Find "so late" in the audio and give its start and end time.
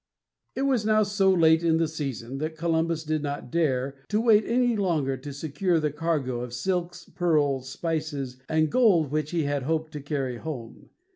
1.03-1.61